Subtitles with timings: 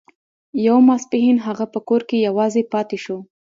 [0.65, 3.17] يو ماسپښين هغه په کور کې يوازې پاتې شو.